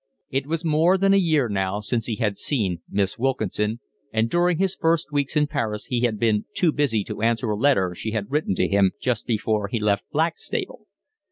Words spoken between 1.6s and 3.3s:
since he had seen Miss